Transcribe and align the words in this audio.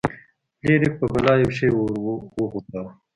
فلیریک 0.59 0.93
په 0.99 1.05
بلا 1.13 1.33
یو 1.41 1.51
شی 1.57 1.67
وغورځاوه. 2.35 2.91